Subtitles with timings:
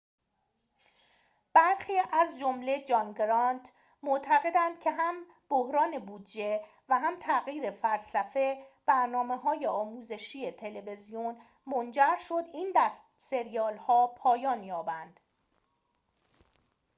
[1.53, 3.71] برخی از جمله جان گرانت
[4.03, 5.15] معتقدند که هم
[5.49, 14.63] بحران بودجه و هم تغییر فلسفه برنامه‌های آموزشی تلویزیون منجر شد این دست سریال‌ها پایان
[14.63, 15.19] یابند